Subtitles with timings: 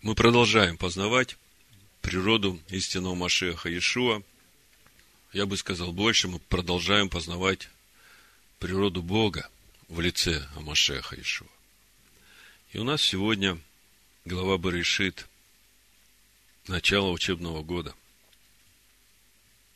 [0.00, 1.36] Мы продолжаем познавать
[2.02, 4.22] природу истинного Машеха Иешуа.
[5.32, 7.68] Я бы сказал больше, мы продолжаем познавать
[8.60, 9.50] природу Бога
[9.88, 11.48] в лице Амашеха Иешуа.
[12.70, 13.58] И у нас сегодня
[14.24, 15.26] глава Баришит,
[16.68, 17.92] начало учебного года.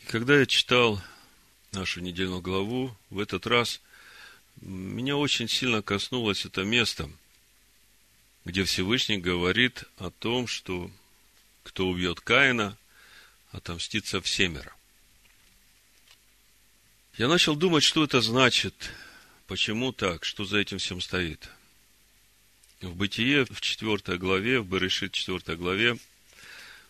[0.02, 1.02] И когда я читал
[1.72, 3.80] нашу недельную главу, в этот раз
[4.60, 7.10] меня очень сильно коснулось это место–
[8.44, 10.90] где Всевышний говорит о том, что
[11.62, 12.76] кто убьет Каина,
[13.52, 14.74] отомстится всемеро.
[17.18, 18.90] Я начал думать, что это значит,
[19.46, 21.48] почему так, что за этим всем стоит.
[22.80, 25.98] В Бытие, в 4 главе, в Берешит 4 главе,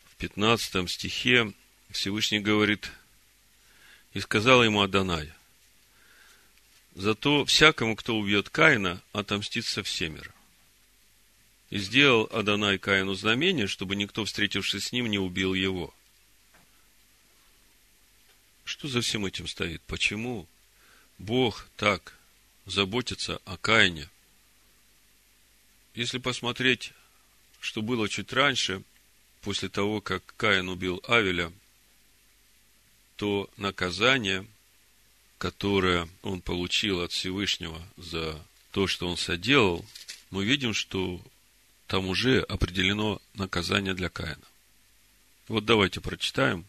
[0.05, 1.53] в 15 стихе
[1.91, 2.91] Всевышний говорит,
[4.15, 5.33] и сказал ему Адонай,
[6.95, 10.33] зато всякому, кто убьет Каина, отомстится всемеро.
[11.73, 15.95] И сделал Адонай Каину знамение, чтобы никто, встретившись с ним, не убил его.
[18.67, 19.81] Что за всем этим стоит?
[19.87, 20.47] Почему
[21.17, 22.15] Бог так
[22.67, 24.11] заботится о Каине?
[25.95, 26.93] Если посмотреть,
[27.59, 28.83] что было чуть раньше,
[29.41, 31.51] после того, как Каин убил Авеля,
[33.17, 34.47] то наказание,
[35.39, 38.39] которое он получил от Всевышнего за
[38.73, 39.87] то, что он соделал,
[40.29, 41.19] мы видим, что
[41.93, 44.41] там уже определено наказание для Каина.
[45.47, 46.65] Вот давайте прочитаем,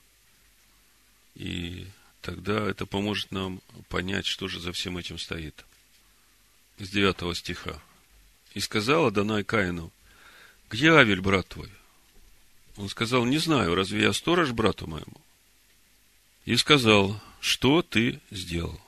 [1.33, 1.87] и
[2.19, 5.63] тогда это поможет нам понять, что же за всем этим стоит.
[6.77, 7.81] С 9 стиха.
[8.53, 9.93] «И сказала Данай Каину,
[10.69, 11.71] где Авель, брат твой?
[12.75, 15.21] Он сказал, не знаю, разве я сторож брату моему?
[16.43, 18.81] И сказал, что ты сделал?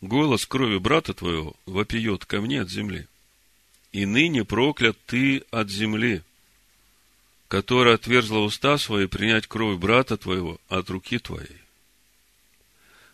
[0.00, 3.06] Голос крови брата твоего вопиет ко мне от земли
[3.92, 6.22] и ныне проклят ты от земли,
[7.48, 11.60] которая отверзла уста свои принять кровь брата твоего от руки твоей.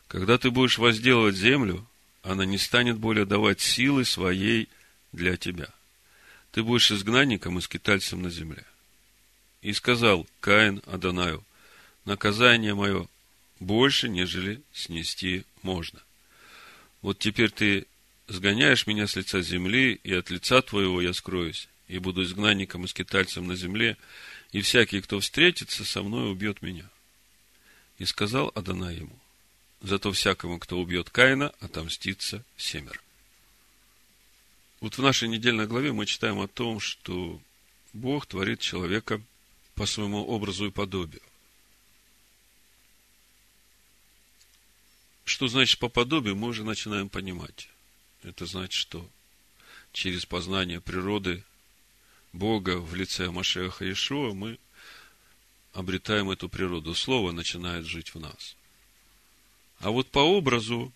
[0.08, 1.86] Когда ты будешь возделывать землю,
[2.22, 4.68] она не станет более давать силы своей
[5.12, 5.68] для тебя.
[6.52, 8.64] Ты будешь изгнанником и скитальцем на земле.
[9.62, 11.44] И сказал Каин Адонаю,
[12.04, 13.06] наказание мое
[13.58, 16.00] больше, нежели снести можно.
[17.00, 17.86] Вот теперь ты
[18.28, 22.88] сгоняешь меня с лица земли, и от лица твоего я скроюсь, и буду изгнанником и
[22.88, 23.96] скитальцем на земле,
[24.52, 26.88] и всякий, кто встретится со мной, убьет меня.
[27.98, 29.18] И сказал Адана ему,
[29.80, 33.00] зато всякому, кто убьет Каина, отомстится семер.
[34.80, 37.40] Вот в нашей недельной главе мы читаем о том, что
[37.92, 39.22] Бог творит человека
[39.74, 41.22] по своему образу и подобию.
[45.24, 47.68] Что значит по подобию, мы уже начинаем понимать.
[48.22, 49.08] Это значит, что
[49.92, 51.44] через познание природы
[52.32, 54.58] Бога в лице Машеха Иешуа мы
[55.72, 56.94] обретаем эту природу.
[56.94, 58.56] Слово начинает жить в нас.
[59.80, 60.92] А вот по образу,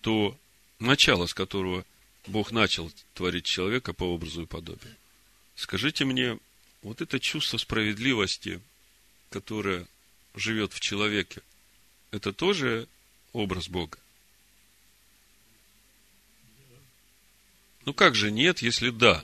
[0.00, 0.36] то
[0.78, 1.84] начало, с которого
[2.26, 4.96] Бог начал творить человека по образу и подобию.
[5.54, 6.38] Скажите мне,
[6.82, 8.60] вот это чувство справедливости,
[9.28, 9.86] которое
[10.34, 11.42] живет в человеке,
[12.10, 12.88] это тоже
[13.32, 13.98] образ Бога?
[17.84, 19.22] Ну как же нет, если да?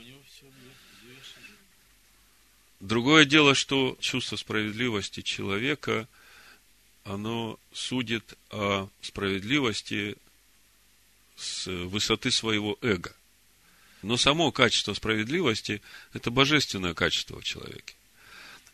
[2.80, 6.08] Другое дело, что чувство справедливости человека,
[7.04, 10.16] оно судит о справедливости
[11.36, 13.14] с высоты своего эго.
[14.02, 17.94] Но само качество справедливости– это божественное качество в человеке.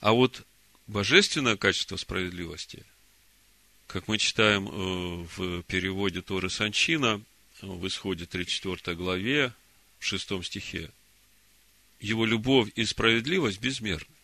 [0.01, 0.43] А вот
[0.87, 2.85] божественное качество справедливости,
[3.87, 7.23] как мы читаем э, в переводе Торы Санчина,
[7.63, 9.53] в исходе 34 главе,
[10.03, 10.91] в шестом стихе.
[12.01, 14.15] Его любовь и справедливость безмерны.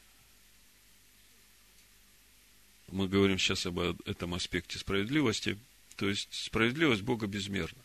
[2.88, 5.56] Мы говорим сейчас об этом аспекте справедливости.
[5.96, 7.78] То есть, справедливость Бога безмерна.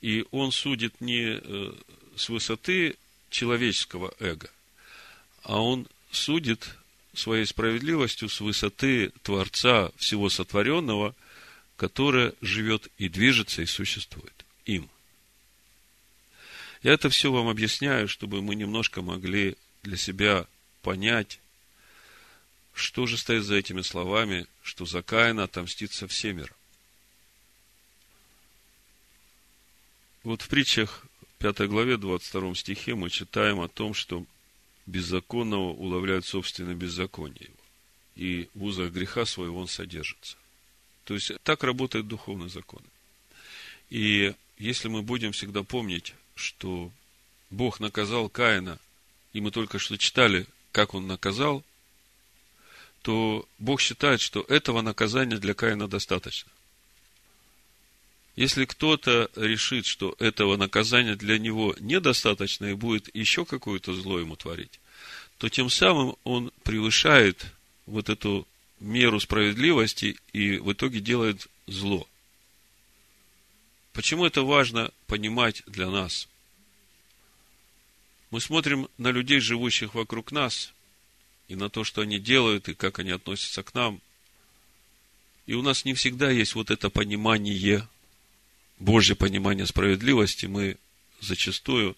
[0.00, 1.74] И Он судит не э,
[2.16, 2.96] с высоты
[3.28, 4.50] человеческого эго,
[5.42, 6.76] а Он судит
[7.12, 11.14] своей справедливостью с высоты Творца всего сотворенного,
[11.76, 14.88] которое живет и движется и существует им.
[16.84, 20.46] Я это все вам объясняю, чтобы мы немножко могли для себя
[20.82, 21.40] понять,
[22.74, 26.54] что же стоит за этими словами, что за Каина отомстится всемир.
[30.24, 31.06] Вот в притчах
[31.38, 34.26] 5 главе 22 стихе мы читаем о том, что
[34.84, 37.56] беззаконного уловляют собственное беззаконие его,
[38.14, 40.36] и в узах греха своего он содержится.
[41.04, 42.82] То есть, так работает духовный закон.
[43.88, 46.90] И если мы будем всегда помнить что
[47.50, 48.78] Бог наказал Каина,
[49.32, 51.64] и мы только что читали как он наказал,
[53.02, 56.50] то Бог считает, что этого наказания для Каина достаточно.
[58.34, 64.34] Если кто-то решит, что этого наказания для него недостаточно и будет еще какое-то зло ему
[64.34, 64.80] творить,
[65.38, 67.46] то тем самым он превышает
[67.86, 68.48] вот эту
[68.80, 72.08] меру справедливости и в итоге делает зло.
[73.94, 76.28] Почему это важно понимать для нас?
[78.30, 80.74] Мы смотрим на людей, живущих вокруг нас,
[81.46, 84.00] и на то, что они делают, и как они относятся к нам.
[85.46, 87.88] И у нас не всегда есть вот это понимание,
[88.80, 90.46] Божье понимание справедливости.
[90.46, 90.76] Мы
[91.20, 91.96] зачастую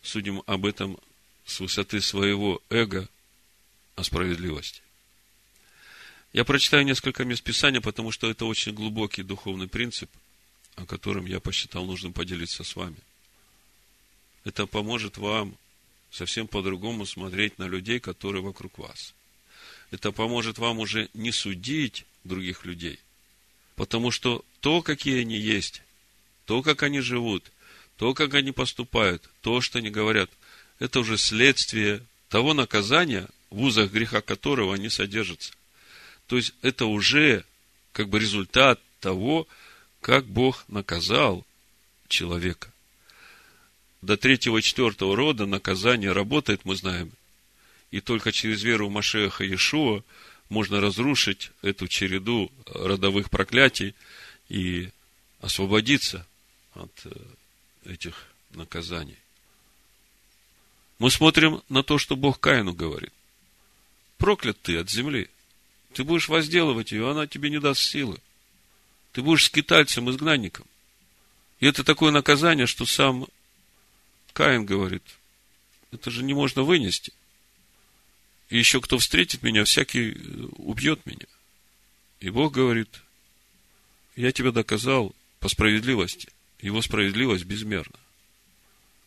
[0.00, 0.96] судим об этом
[1.44, 3.08] с высоты своего эго
[3.96, 4.80] о справедливости.
[6.32, 10.08] Я прочитаю несколько мест Писания, потому что это очень глубокий духовный принцип,
[10.76, 12.96] о котором я посчитал нужным поделиться с вами.
[14.44, 15.56] Это поможет вам
[16.10, 19.14] совсем по-другому смотреть на людей, которые вокруг вас.
[19.90, 22.98] Это поможет вам уже не судить других людей,
[23.76, 25.82] потому что то, какие они есть,
[26.46, 27.50] то, как они живут,
[27.96, 30.30] то, как они поступают, то, что они говорят,
[30.78, 35.52] это уже следствие того наказания, в узах греха которого они содержатся.
[36.26, 37.44] То есть это уже
[37.92, 39.46] как бы результат того,
[40.02, 41.46] как Бог наказал
[42.08, 42.70] человека.
[44.02, 47.12] До третьего и четвертого рода наказание работает, мы знаем.
[47.90, 50.02] И только через веру в Машеха Иешуа
[50.50, 53.94] можно разрушить эту череду родовых проклятий
[54.48, 54.90] и
[55.40, 56.26] освободиться
[56.74, 57.10] от э,
[57.84, 59.18] этих наказаний.
[60.98, 63.12] Мы смотрим на то, что Бог Каину говорит.
[64.18, 65.30] Проклят ты от земли–
[65.92, 68.18] ты будешь возделывать ее, она тебе не даст силы.
[69.12, 70.66] Ты будешь скитальцем, изгнанником.
[71.60, 73.26] И это такое наказание, что сам
[74.32, 75.02] Каин говорит,
[75.92, 77.12] это же не можно вынести.
[78.48, 81.26] И еще кто встретит меня, всякий э, убьет меня.
[82.20, 82.88] И Бог говорит,
[84.16, 86.28] я тебя доказал по справедливости.
[86.60, 87.98] Его справедливость безмерна.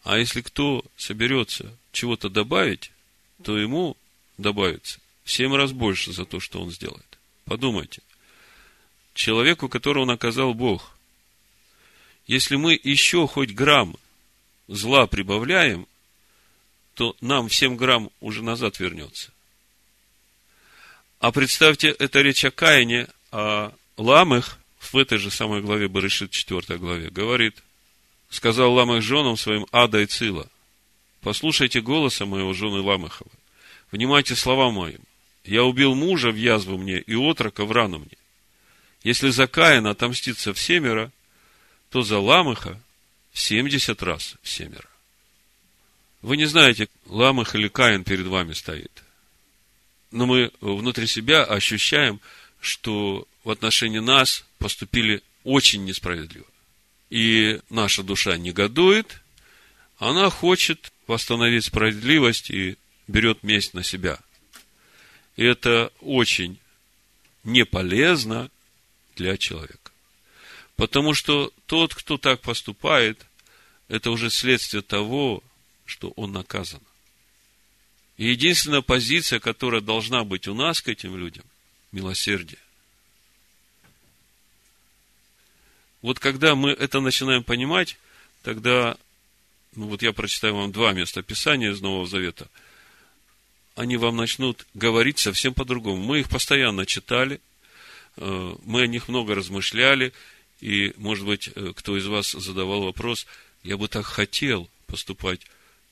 [0.04, 2.92] А если кто соберется чего-то добавить,
[3.44, 3.98] то ему
[4.38, 7.20] добавится в семь раз больше за то, что он сделает.
[7.46, 8.02] Подумайте.
[9.16, 10.92] Человеку, которого наказал Бог,
[12.28, 13.96] если мы еще хоть грамм
[14.68, 15.88] зла прибавляем,
[16.96, 19.32] то нам в 7 грамм уже назад вернется.
[21.20, 26.78] А представьте, это речь о Каине, о Ламах в этой же самой главе Барышит, 4
[26.78, 27.64] главе, говорит,
[28.30, 30.50] сказал Ламах женам своим Ада и Цила,
[31.22, 33.32] послушайте голоса моего жены Ламахова,
[33.94, 35.00] внимайте слова моим,
[35.46, 38.18] я убил мужа в язву мне и отрока в рану мне.
[39.06, 41.12] Если за Каина отомститься в семеро,
[41.92, 42.82] то за Ламыха
[43.32, 44.90] в семьдесят раз в семеро.
[46.24, 49.04] Вы не знаете, Ламых или Каин перед вами стоит.
[50.10, 52.20] Но мы внутри себя ощущаем,
[52.60, 56.48] что в отношении нас поступили очень несправедливо.
[57.12, 59.22] И наша душа негодует,
[60.00, 62.76] она хочет восстановить справедливость и
[63.08, 64.18] берет месть на себя.
[65.36, 66.58] И это очень
[67.44, 68.50] не полезно
[69.16, 69.92] для человека.
[70.76, 73.26] Потому что тот, кто так поступает,
[73.88, 75.44] это уже следствие того,
[75.86, 76.82] что он наказан.
[78.18, 81.44] И единственная позиция, которая должна быть у нас к этим людям–
[81.92, 82.60] милосердие.
[86.02, 87.98] Вот когда мы это начинаем понимать,
[88.44, 88.98] тогда,
[89.76, 92.50] ну вот я прочитаю вам два места Писания из Нового Завета–
[93.76, 96.02] они вам начнут говорить совсем по-другому.
[96.02, 97.42] Мы их постоянно читали,
[98.18, 100.14] мы о них много размышляли,
[100.62, 103.28] и, может быть, э, кто из вас задавал вопрос,
[103.64, 105.42] я бы так хотел поступать,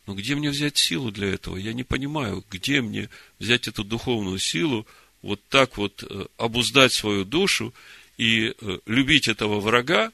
[0.05, 1.57] но где мне взять силу для этого?
[1.57, 4.87] Я не понимаю, где мне взять эту духовную силу,
[5.21, 7.73] вот так вот э, обуздать свою душу
[8.17, 8.53] и
[8.85, 10.11] любить этого врага,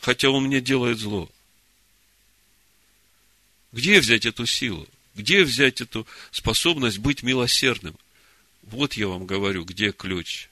[0.00, 1.30] хотя он мне делает зло.
[3.72, 4.86] Где взять эту силу?
[5.14, 7.96] Где взять эту способность быть милосердным?
[8.62, 10.48] Вот я вам говорю, где ключ.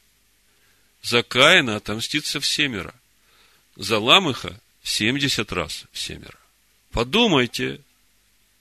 [1.05, 2.95] За Каина отомстится в семеро.
[3.77, 6.39] За Ламыха в семьдесят раз в семеро.
[6.93, 7.83] Подумайте,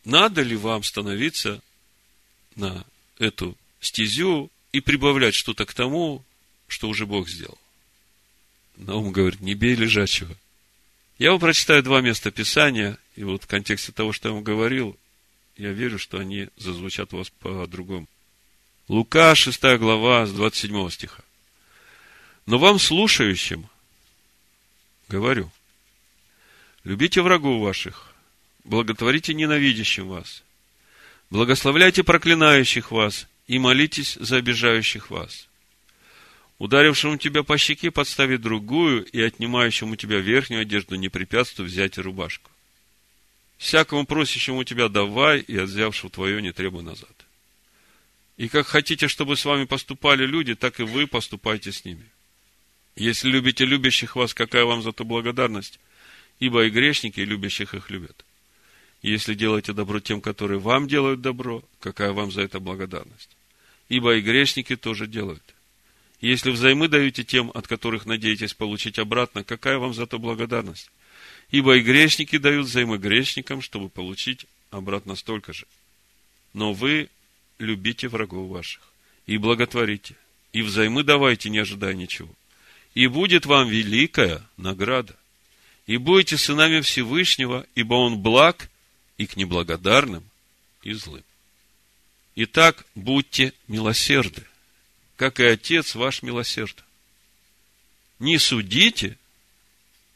[0.03, 1.61] надо ли вам становиться
[2.55, 2.85] на
[3.17, 6.21] эту стезю и прибавлять что-то к тому,
[6.67, 7.57] что уже Бог сделал.
[8.75, 10.35] Наум говорит, не бей лежачего.
[11.19, 14.97] Я вам прочитаю два места Писания, и вот в контексте того, что я вам говорил,
[15.55, 18.07] я верю, что они зазвучат у вас по-другому.
[18.89, 21.23] Лука, 6 глава, с 27 стиха.
[22.45, 23.67] Но вам, слушающим,
[25.07, 25.49] говорю,
[26.83, 28.13] любите врагов ваших,
[28.63, 30.43] благотворите ненавидящим вас,
[31.29, 35.47] благословляйте проклинающих вас и молитесь за обижающих вас.
[36.59, 42.01] Ударившему тебя по щеке подстави другую, и отнимающему тебя верхнюю одежду не препятствуй взять и
[42.01, 42.51] рубашку.
[43.57, 47.13] Всякому просящему тебя давай, и от взявшего твое не требуй назад.
[48.37, 52.05] И как хотите, чтобы с вами поступали люди, так и вы поступайте с ними.
[52.95, 55.79] Если любите любящих вас, какая вам за то благодарность?
[56.39, 58.25] Ибо и грешники, и любящих их любят.
[59.01, 63.29] Если делаете добро тем, которые вам делают добро, какая вам за это благодарность?
[63.89, 65.43] Ибо и грешники тоже делают.
[66.21, 70.89] Если взаймы даете тем, от которых надеетесь получить обратно, какая вам за то благодарность?
[71.51, 75.67] Ибо и грешники дают взаймы грешникам, чтобы получить обратно столько же.
[76.53, 77.09] Но вы
[77.59, 78.81] любите врагов ваших
[79.25, 80.15] и благотворите,
[80.53, 82.33] и взаймы давайте, не ожидая ничего.
[82.93, 85.15] И будет вам великая награда.
[85.87, 88.69] И будете сынами Всевышнего, ибо Он благ
[89.17, 90.23] и к неблагодарным,
[90.83, 91.23] и злым.
[92.35, 94.43] Итак, будьте милосерды,
[95.17, 96.83] как и Отец ваш милосерд.
[98.19, 99.17] Не судите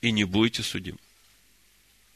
[0.01, 0.99] и не будете судимы.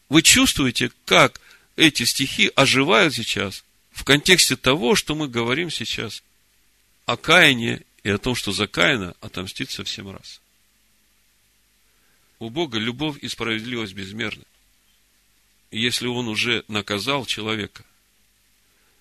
[0.10, 1.40] Вы чувствуете, как
[1.76, 6.24] эти стихи оживают сейчас в контексте того, что мы говорим сейчас
[7.06, 10.42] о Каине и о том, что за Каина отомстит со всем раз.
[12.42, 14.44] У Бога любовь и справедливость безмерны.
[15.70, 17.86] И если Он уже наказал человека,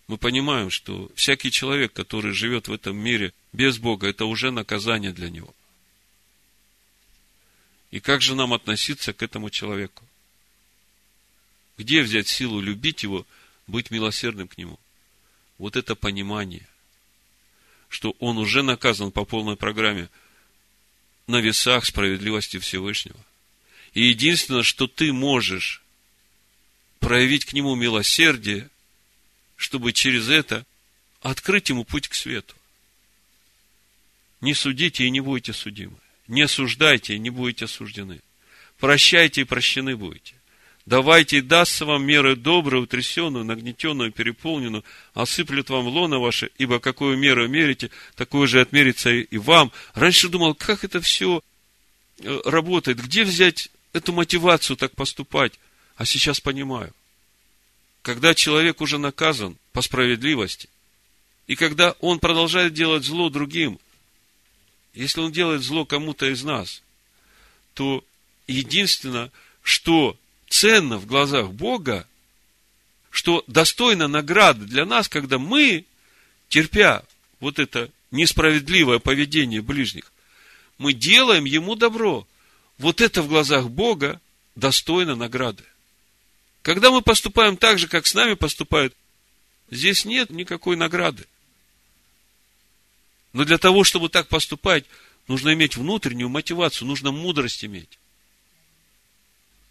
[0.07, 5.13] мы понимаем, что всякий человек, который живет в этом мире без Бога, это уже наказание
[5.13, 5.53] для него.
[7.91, 10.05] И как же нам относиться к этому человеку?
[11.79, 13.27] Где взять силу любить его,
[13.67, 14.79] быть милосердным к нему?
[15.61, 16.67] вот это понимание,
[17.91, 20.09] что он уже наказан по полной программе
[21.27, 23.23] на весах справедливости Всевышнего.
[23.95, 25.83] И единственное, что ты можешь
[27.01, 28.69] проявить к нему милосердие,
[29.57, 30.65] чтобы через это
[31.21, 32.55] открыть ему путь к свету.
[34.41, 35.97] Не судите и не будете судимы.
[36.29, 38.21] Не осуждайте и не будете осуждены.
[38.79, 40.35] Прощайте и прощены будете.
[40.87, 44.83] Давайте и дастся вам меры добрую, утрясенную, нагнетенную, переполненную,
[45.13, 49.73] осыплют вам лона ваше, ибо какую меру мерите, такое же отмерится и вам.
[49.95, 51.43] Раньше думал, как это все
[52.19, 55.59] э, работает, где взять эту мотивацию так поступать,
[55.97, 56.95] а сейчас понимаю.
[58.03, 60.69] Когда человек уже наказан по справедливости,
[61.47, 63.79] и когда он продолжает делать зло другим,
[64.95, 66.83] если он делает зло кому-то из нас,
[67.75, 68.05] то
[68.47, 69.31] единственное,
[69.63, 70.17] что
[70.49, 72.07] ценно в глазах Бога,
[73.11, 75.85] что достойно награды для нас, когда мы,
[76.49, 77.03] терпя
[77.41, 80.13] вот это несправедливое поведение ближних,
[80.79, 82.27] мы делаем ему добро.
[82.81, 84.23] Вот это в глазах Бога
[84.55, 85.63] достойно награды.
[86.63, 88.97] Когда мы поступаем так же, как с нами поступают,
[89.71, 91.27] здесь нет никакой награды.
[93.35, 94.87] Но для того, чтобы так поступать,
[95.29, 97.99] нужно иметь внутреннюю мотивацию, нужно мудрость иметь.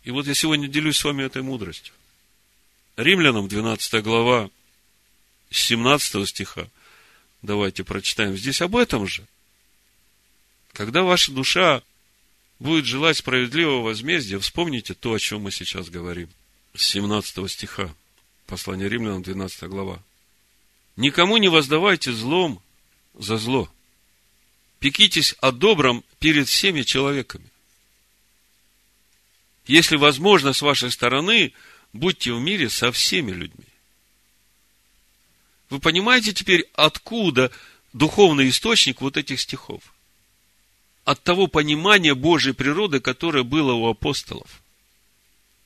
[0.04, 1.96] И вот я сегодня делюсь с вами этой мудростью.
[2.96, 4.52] Римлянам 12 глава,
[5.50, 6.68] 17 стиха.
[7.42, 9.26] Давайте прочитаем здесь об этом же.
[10.74, 11.82] Когда ваша душа
[12.60, 16.30] будет желать справедливого возмездия, вспомните то, о чем мы сейчас говорим.
[16.76, 17.94] С 17 стиха.
[18.46, 20.04] Послание Римлянам, 12 глава.
[20.96, 22.62] Никому не воздавайте злом
[23.14, 23.72] за зло.
[24.80, 27.46] Пекитесь о добром перед всеми человеками.
[29.66, 31.54] Если возможно с вашей стороны,
[31.94, 33.66] будьте в мире со всеми людьми.
[35.70, 37.52] Вы понимаете теперь, откуда
[37.94, 39.84] духовный источник вот этих стихов?
[41.10, 44.62] От того понимания Божьей природы, которое было у апостолов.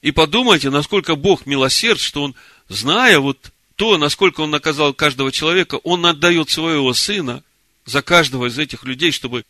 [0.02, 2.36] И подумайте, насколько Бог милосерд, что Он,
[2.70, 7.44] зная вот то, насколько Он наказал каждого человека, Он отдает своего Сына
[7.84, 9.44] за каждого из этих людей, чтобы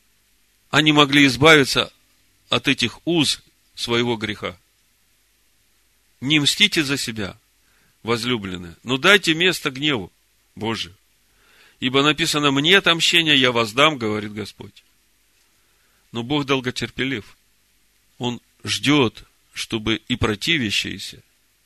[0.71, 1.93] они могли избавиться
[2.49, 3.43] от этих уз
[3.75, 4.57] своего греха.
[6.21, 7.37] Не мстите за себя,
[8.01, 10.11] возлюбленные, но дайте место гневу
[10.55, 10.95] Божию.
[11.79, 14.83] Ибо написано, мне отомщение я воздам, говорит Господь.
[16.13, 17.37] Но Бог долготерпелив.
[18.19, 21.21] Он ждет, чтобы и противящиеся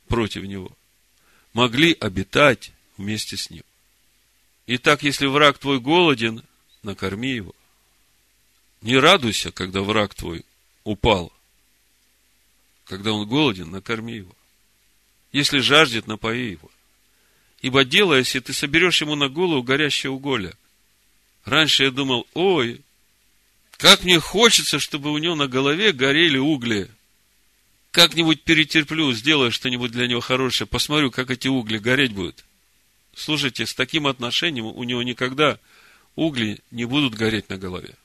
[0.08, 0.75] против Него
[1.54, 3.63] могли обитать вместе с Ним.
[4.68, 6.44] Итак, если враг твой голоден,
[6.82, 7.54] накорми его.
[8.82, 10.46] Не радуйся, когда враг твой
[10.84, 11.34] упал,
[12.86, 14.36] когда он голоден, накорми его.
[15.32, 16.72] Если жаждет, напои его.
[17.62, 20.54] Ибо делая, если ты соберешь ему на голову горящее уголье.
[21.44, 22.82] Раньше я думал, ой,
[23.78, 26.90] как мне хочется, чтобы у него на голове горели угли.
[27.92, 32.44] Как-нибудь перетерплю, сделаю что-нибудь для него хорошее, посмотрю, как эти угли гореть будут.
[33.16, 35.60] слушайте, с таким отношением у него никогда
[36.16, 37.96] угли не будут гореть на голове.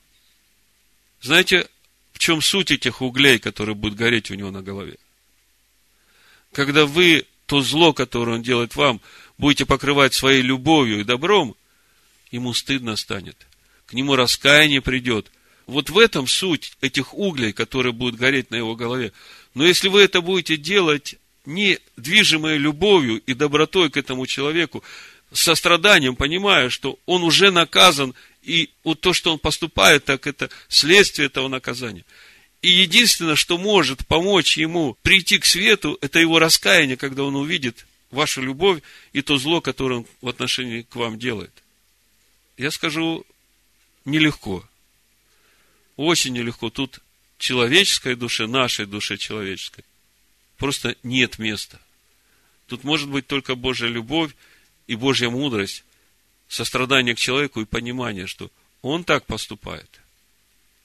[1.21, 1.67] Знаете,
[2.13, 4.97] в чем суть этих углей, которые будут гореть у него на голове?
[6.51, 9.01] Когда вы то зло, которое он делает вам,
[9.37, 11.55] будете покрывать своей любовью и добром,
[12.31, 13.37] ему стыдно станет.
[13.85, 15.31] К нему раскаяние придет.
[15.65, 19.13] Вот в этом суть этих углей, которые будут гореть на его голове.
[19.53, 21.15] Но если вы это будете делать
[21.45, 24.83] не движимой любовью и добротой к этому человеку,
[25.31, 31.27] состраданием, понимая, что он уже наказан, и вот то, что он поступает, так это следствие
[31.27, 32.05] этого наказания.
[32.61, 37.85] И единственное, что может помочь ему прийти к свету, это его раскаяние, когда он увидит
[38.11, 41.51] вашу любовь и то зло, которое он в отношении к вам делает.
[42.57, 43.25] Я скажу,
[44.05, 44.63] нелегко.
[46.03, 46.69] Очень нелегко.
[46.69, 46.99] Тут
[47.37, 49.85] человеческой душе, нашей душе человеческой,
[50.57, 51.79] просто нет места.
[52.67, 54.35] Тут может быть только Божья любовь
[54.85, 55.85] и Божья мудрость,
[56.49, 60.01] сострадание к человеку и понимание, что он так поступает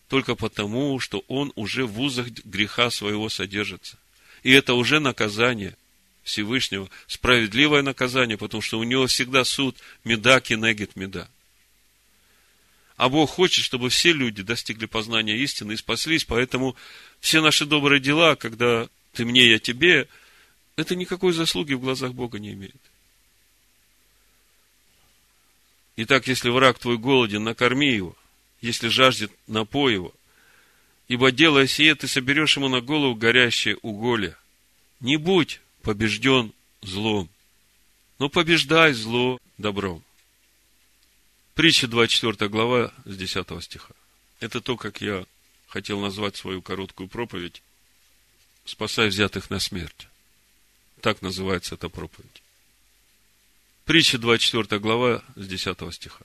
[0.07, 3.99] только потому, что он уже в узах греха своего содержится.
[4.45, 5.77] И это уже наказание
[6.23, 11.29] Всевышнего, справедливое наказание, потому что у него всегда суд меда кинегит меда.
[12.99, 16.75] А Бог хочет, чтобы все люди достигли познания истины и спаслись, поэтому
[17.21, 20.09] все наши добрые дела, когда ты мне, я тебе,
[20.75, 22.75] это никакой заслуги в глазах Бога не имеет.
[25.95, 28.17] Итак, если враг твой голоден, накорми его.
[28.61, 30.13] Если жаждет, напой его.
[31.07, 34.37] Ибо делая сие, ты соберешь ему на голову горящее уголье.
[34.99, 36.53] Не будь побежден
[36.83, 37.29] злом,
[38.19, 40.03] но побеждай зло добром.
[41.59, 43.93] Притча 24 глава с 10 стиха.
[44.39, 45.27] Это то, как я
[45.67, 47.65] хотел назвать свою короткую проповедь
[48.65, 50.07] «Спасай взятых на смерть».
[51.01, 52.45] Так называется эта проповедь.
[53.87, 56.25] Притча 24 глава с 10 стиха.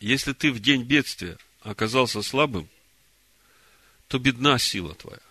[0.00, 2.68] Если ты в день бедствия оказался слабым,
[4.08, 5.22] то бедна сила твоя.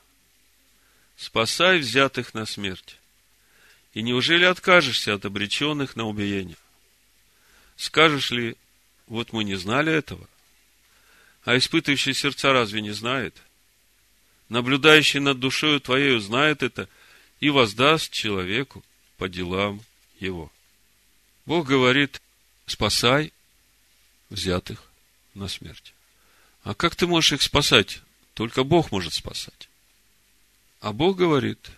[1.15, 2.97] Спасай взятых на смерть.
[3.93, 6.57] И неужели откажешься от обреченных на убиение?
[7.77, 8.57] Скажешь ли,
[9.11, 10.25] вот мы не знали этого.
[11.43, 13.35] А испытывающий сердца разве не знает?
[14.47, 16.87] Наблюдающий над душою твоею знает это
[17.41, 18.85] и воздаст человеку
[19.17, 19.81] по делам
[20.17, 20.49] его.
[21.45, 22.21] Бог говорит,
[22.65, 23.33] спасай
[24.29, 24.89] взятых
[25.33, 25.93] на смерть.
[26.63, 28.01] А как ты можешь их спасать?
[28.33, 29.67] Только Бог может спасать.
[30.79, 31.69] А Бог говорит,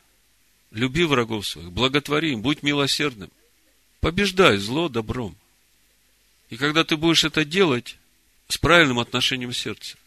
[0.69, 3.31] люби врагов своих, благотвори им, будь милосердным,
[4.01, 5.35] побеждай зло добром.
[6.53, 7.97] И когда ты будешь это делать
[8.47, 9.97] с правильным отношением сердца,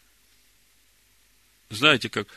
[1.69, 2.29] знаете, как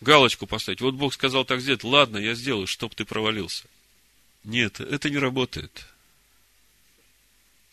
[0.00, 0.80] галочку поставить.
[0.80, 3.64] Вот Бог сказал так сделать, ладно, я сделаю, чтоб ты провалился.
[4.44, 5.84] Нет, это не работает.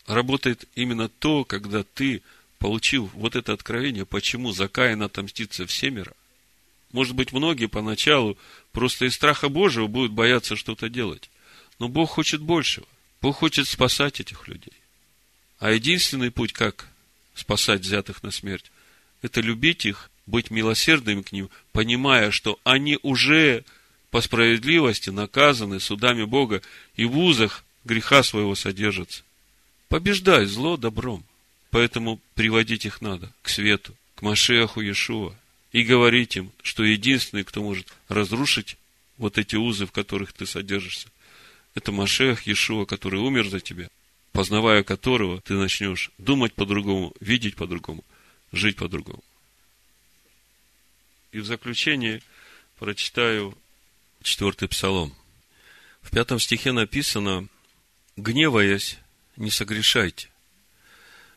[0.08, 2.22] Работает именно то, когда ты,
[2.58, 6.12] получил вот это откровение, почему за Каина отомстится всемиро.
[6.90, 8.36] Может быть, многие поначалу
[8.72, 11.30] просто из страха Божьего будут бояться что-то делать.
[11.78, 12.88] Но Бог хочет большего.
[13.22, 14.72] Бог хочет спасать этих людей.
[15.64, 16.86] А единственный путь, как
[17.34, 18.70] спасать взятых на смерть,
[19.22, 23.64] это любить их, быть милосердным к ним, понимая, что они уже
[24.10, 26.60] по справедливости наказаны судами Бога
[26.96, 29.22] и в узах греха своего содержатся.
[29.88, 31.24] Побеждай зло добром.
[31.70, 35.34] Поэтому приводить их надо к свету, к Машеху Иешуа,
[35.72, 38.76] и говорить им, что единственный, кто может разрушить
[39.16, 41.08] вот эти узы, в которых ты содержишься,
[41.74, 43.88] это Машех Иешуа, который умер за тебя,
[44.34, 48.04] познавая которого ты начнешь думать по-другому, видеть по-другому,
[48.50, 49.22] жить по-другому.
[51.30, 52.20] И в заключение
[52.80, 53.56] прочитаю
[54.22, 55.14] четвертый псалом.
[56.02, 57.46] В пятом стихе написано,
[58.16, 58.98] «Гневаясь,
[59.36, 60.28] не согрешайте.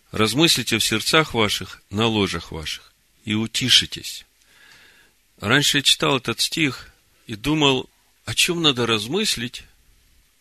[0.09, 2.91] Размыслите в сердцах ваших, на ложах ваших,
[3.25, 4.25] и утишитесь».
[5.39, 6.89] Раньше я читал этот стих
[7.27, 7.91] и думал,
[8.25, 9.65] о чем надо размыслить,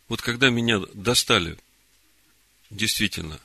[0.09, 1.59] вот когда меня достали
[2.70, 3.40] действительно,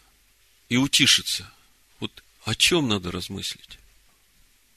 [0.69, 1.51] и утишиться.
[1.99, 3.79] Вот о чем надо размыслить?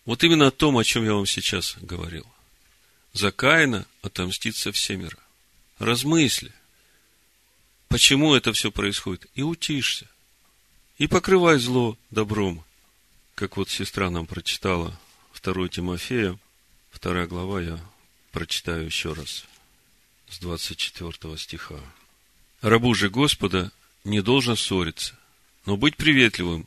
[0.05, 2.27] Вот именно о том, о чем я вам сейчас говорил.
[3.13, 5.19] За Каина отомстится всемира.
[5.79, 6.53] Размысли.
[7.89, 9.27] Почему это все происходит?
[9.35, 10.09] И утишься.
[10.99, 12.65] И покрывай зло добром.
[13.35, 14.99] Как вот сестра нам прочитала
[15.43, 16.39] 2 Тимофея,
[16.91, 17.81] вторая глава, я
[18.33, 19.45] прочитаю еще раз
[20.29, 21.81] с 24 стиха.
[22.61, 23.73] Рабу же Господа
[24.05, 25.19] не должен ссориться,
[25.67, 26.67] но быть приветливым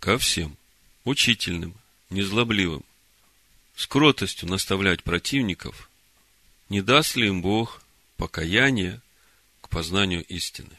[0.00, 0.56] ко всем,
[1.04, 1.74] учительным,
[2.10, 2.84] незлобливым,
[3.76, 5.88] с кротостью наставлять противников,
[6.68, 7.82] не даст ли им Бог
[8.16, 9.00] покаяние
[9.60, 10.76] к познанию истины.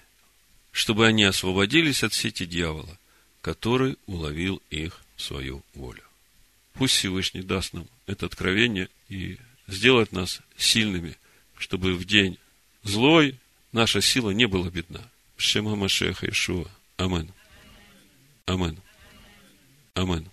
[0.76, 3.00] чтобы они освободились от сети дьявола,
[3.40, 6.04] который уловил их в свою волю.
[6.74, 11.16] Пусть Всевышний даст нам это откровение и сделает нас сильными,
[11.58, 12.38] чтобы в день
[12.84, 13.40] злой
[13.72, 15.10] наша сила не была бедна.
[15.38, 16.66] Шема Машеха Ишуа.
[16.98, 17.32] Амен.
[18.46, 18.78] Амен.
[19.96, 20.30] Амен.